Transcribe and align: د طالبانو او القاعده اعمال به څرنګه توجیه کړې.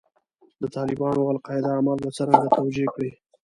د 0.61 0.63
طالبانو 0.75 1.19
او 1.23 1.31
القاعده 1.35 1.69
اعمال 1.77 1.97
به 2.03 2.09
څرنګه 2.17 2.47
توجیه 2.57 2.87
کړې. 2.93 3.11